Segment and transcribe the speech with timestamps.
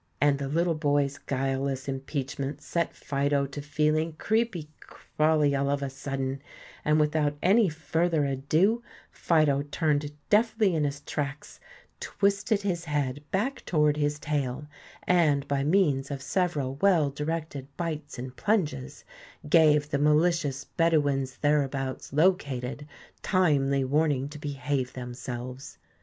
[0.19, 5.91] And the little boy's guileless impeachment set Fido to feeling creepy crawly all of a
[5.91, 6.41] sudden,
[6.83, 11.59] and without any further ado Fido turned deftly in his tracks,
[11.99, 14.65] twisted his head back toward his tail,
[15.05, 19.03] and by means of several well directed bites and plunges
[19.47, 22.87] gave the malicious Bedouins thereabouts located
[23.21, 25.77] timely warning to behave themselves.